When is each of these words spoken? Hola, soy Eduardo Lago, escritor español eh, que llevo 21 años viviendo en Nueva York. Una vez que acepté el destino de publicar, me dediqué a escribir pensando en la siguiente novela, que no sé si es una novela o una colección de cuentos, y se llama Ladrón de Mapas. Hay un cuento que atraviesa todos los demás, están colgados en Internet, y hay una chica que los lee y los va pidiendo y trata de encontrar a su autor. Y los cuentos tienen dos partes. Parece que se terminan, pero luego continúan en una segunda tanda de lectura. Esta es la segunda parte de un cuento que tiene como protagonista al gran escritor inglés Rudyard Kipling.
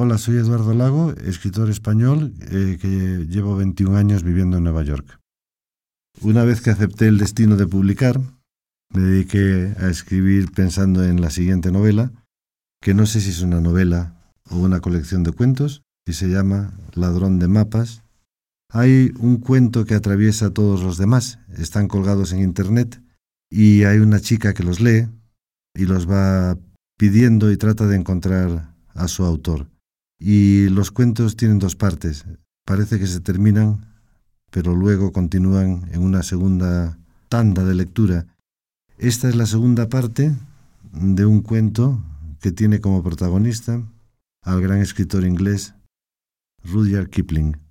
Hola, 0.00 0.16
soy 0.16 0.36
Eduardo 0.36 0.74
Lago, 0.74 1.12
escritor 1.24 1.68
español 1.68 2.32
eh, 2.52 2.78
que 2.80 3.26
llevo 3.28 3.56
21 3.56 3.96
años 3.96 4.22
viviendo 4.22 4.56
en 4.56 4.62
Nueva 4.62 4.84
York. 4.84 5.18
Una 6.20 6.44
vez 6.44 6.60
que 6.60 6.70
acepté 6.70 7.08
el 7.08 7.18
destino 7.18 7.56
de 7.56 7.66
publicar, 7.66 8.20
me 8.94 9.02
dediqué 9.02 9.74
a 9.76 9.88
escribir 9.88 10.52
pensando 10.52 11.04
en 11.04 11.20
la 11.20 11.30
siguiente 11.30 11.72
novela, 11.72 12.12
que 12.80 12.94
no 12.94 13.06
sé 13.06 13.20
si 13.20 13.30
es 13.30 13.42
una 13.42 13.60
novela 13.60 14.14
o 14.48 14.58
una 14.58 14.78
colección 14.78 15.24
de 15.24 15.32
cuentos, 15.32 15.82
y 16.06 16.12
se 16.12 16.28
llama 16.28 16.74
Ladrón 16.94 17.40
de 17.40 17.48
Mapas. 17.48 18.04
Hay 18.70 19.10
un 19.18 19.38
cuento 19.38 19.84
que 19.84 19.96
atraviesa 19.96 20.54
todos 20.54 20.80
los 20.80 20.96
demás, 20.96 21.40
están 21.56 21.88
colgados 21.88 22.32
en 22.32 22.38
Internet, 22.38 23.02
y 23.50 23.82
hay 23.82 23.98
una 23.98 24.20
chica 24.20 24.54
que 24.54 24.62
los 24.62 24.78
lee 24.78 25.08
y 25.74 25.86
los 25.86 26.08
va 26.08 26.56
pidiendo 26.96 27.50
y 27.50 27.56
trata 27.56 27.88
de 27.88 27.96
encontrar 27.96 28.76
a 28.94 29.08
su 29.08 29.24
autor. 29.24 29.66
Y 30.18 30.68
los 30.68 30.90
cuentos 30.90 31.36
tienen 31.36 31.58
dos 31.58 31.76
partes. 31.76 32.24
Parece 32.64 32.98
que 32.98 33.06
se 33.06 33.20
terminan, 33.20 33.86
pero 34.50 34.74
luego 34.74 35.12
continúan 35.12 35.88
en 35.92 36.02
una 36.02 36.22
segunda 36.22 36.98
tanda 37.28 37.64
de 37.64 37.74
lectura. 37.74 38.26
Esta 38.98 39.28
es 39.28 39.36
la 39.36 39.46
segunda 39.46 39.88
parte 39.88 40.34
de 40.92 41.24
un 41.24 41.42
cuento 41.42 42.02
que 42.40 42.52
tiene 42.52 42.80
como 42.80 43.02
protagonista 43.02 43.82
al 44.42 44.60
gran 44.60 44.80
escritor 44.80 45.24
inglés 45.24 45.74
Rudyard 46.64 47.08
Kipling. 47.10 47.67